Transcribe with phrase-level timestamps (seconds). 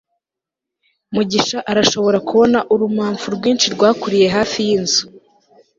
[1.13, 5.03] mugisha arashobora kubona urumamfu rwinshi rwakuriye hafi yinzu